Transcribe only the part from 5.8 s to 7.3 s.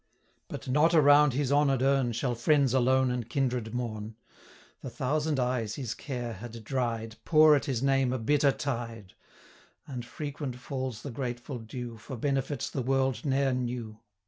care had dried, 140